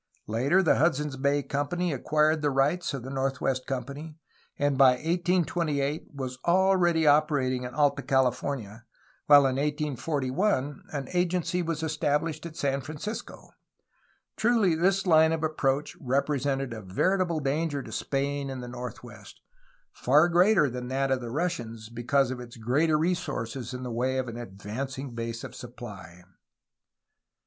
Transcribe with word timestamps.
Later, 0.25 0.63
the 0.63 0.77
Hudson^ 0.77 1.09
s 1.09 1.15
Bay 1.15 1.43
Company 1.43 1.93
acquired 1.93 2.41
the 2.41 2.49
rights 2.49 2.91
of 2.95 3.03
the 3.03 3.11
North 3.11 3.39
West 3.39 3.67
Company, 3.67 4.17
and 4.57 4.75
by 4.75 4.93
1828 4.93 6.07
was 6.15 6.39
already 6.43 7.05
operating 7.05 7.65
in 7.65 7.75
Alta 7.75 8.01
California, 8.01 8.83
while 9.27 9.41
in 9.41 9.57
1841 9.57 10.81
an 10.91 11.07
agency 11.13 11.61
was 11.61 11.83
established 11.83 12.47
at 12.47 12.57
San 12.57 12.81
Francisco. 12.81 13.51
Truly 14.35 14.73
this 14.73 15.05
line 15.05 15.31
of 15.31 15.43
approach 15.43 15.95
represented 16.01 16.73
a 16.73 16.81
veritable 16.81 17.39
danger 17.39 17.83
to 17.83 17.91
Spain 17.91 18.49
in 18.49 18.59
the 18.59 18.67
northwest— 18.67 19.39
far 20.03 20.27
greater 20.29 20.67
than 20.67 20.87
that 20.87 21.11
of 21.11 21.21
the 21.21 21.29
Russians, 21.29 21.89
because 21.89 22.31
of 22.31 22.39
its 22.39 22.57
greater 22.57 22.97
resources 22.97 23.71
in 23.71 23.83
the 23.83 23.91
way 23.91 24.17
of 24.17 24.27
an 24.27 24.37
advancing 24.37 25.13
base 25.13 25.43
of 25.43 25.53
supply. 25.53 26.23